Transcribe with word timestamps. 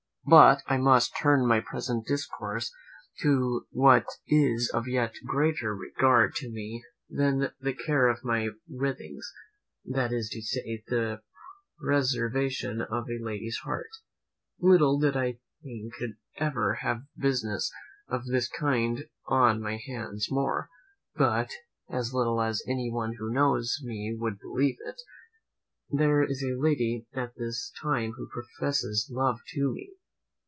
But 0.23 0.61
I 0.67 0.77
must 0.77 1.17
turn 1.19 1.47
my 1.47 1.59
present 1.61 2.05
discourse 2.05 2.71
to 3.21 3.65
what 3.71 4.05
is 4.27 4.69
of 4.71 4.87
yet 4.87 5.15
greater 5.25 5.75
regard 5.75 6.35
to 6.35 6.49
me 6.49 6.83
than 7.09 7.51
the 7.59 7.73
care 7.73 8.07
of 8.07 8.23
my 8.23 8.49
writings; 8.69 9.33
that 9.83 10.13
is 10.13 10.29
to 10.29 10.41
say, 10.41 10.83
the 10.87 11.23
preservation 11.83 12.81
of 12.81 13.09
a 13.09 13.21
lady's 13.21 13.57
heart. 13.63 13.89
Little 14.59 14.99
did 14.99 15.17
I 15.17 15.39
think 15.63 15.93
I 15.95 15.97
should 15.97 16.17
ever 16.37 16.75
have 16.75 17.07
business 17.17 17.69
of 18.07 18.25
this 18.27 18.47
kind 18.47 19.09
on 19.25 19.59
my 19.59 19.77
hands 19.77 20.27
more; 20.31 20.69
but, 21.15 21.49
as 21.89 22.13
little 22.13 22.39
as 22.41 22.63
any 22.67 22.91
one 22.91 23.15
who 23.15 23.33
knows 23.33 23.79
me 23.83 24.15
would 24.17 24.39
believe 24.39 24.77
it, 24.85 25.01
there 25.89 26.23
is 26.23 26.43
a 26.43 26.61
lady 26.61 27.07
at 27.11 27.33
this 27.35 27.73
time 27.81 28.11
who 28.13 28.29
professes 28.29 29.09
love 29.11 29.39
to 29.55 29.73
me. 29.73 29.93